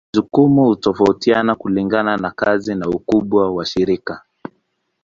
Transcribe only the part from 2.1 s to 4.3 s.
na kazi na ukubwa wa shirika.